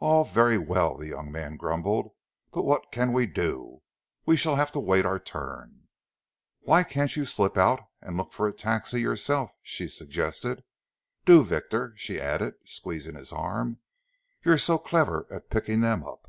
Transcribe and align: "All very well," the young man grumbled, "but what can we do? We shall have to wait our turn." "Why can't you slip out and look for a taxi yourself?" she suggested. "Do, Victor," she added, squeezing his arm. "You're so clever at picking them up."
"All 0.00 0.24
very 0.24 0.58
well," 0.58 0.96
the 0.96 1.06
young 1.06 1.30
man 1.30 1.54
grumbled, 1.54 2.10
"but 2.50 2.64
what 2.64 2.90
can 2.90 3.12
we 3.12 3.26
do? 3.26 3.82
We 4.26 4.36
shall 4.36 4.56
have 4.56 4.72
to 4.72 4.80
wait 4.80 5.06
our 5.06 5.20
turn." 5.20 5.86
"Why 6.62 6.82
can't 6.82 7.14
you 7.14 7.24
slip 7.24 7.56
out 7.56 7.84
and 8.02 8.16
look 8.16 8.32
for 8.32 8.48
a 8.48 8.52
taxi 8.52 9.00
yourself?" 9.00 9.52
she 9.62 9.86
suggested. 9.86 10.64
"Do, 11.24 11.44
Victor," 11.44 11.94
she 11.96 12.20
added, 12.20 12.56
squeezing 12.64 13.14
his 13.14 13.30
arm. 13.32 13.78
"You're 14.44 14.58
so 14.58 14.78
clever 14.78 15.28
at 15.30 15.48
picking 15.48 15.80
them 15.80 16.02
up." 16.02 16.28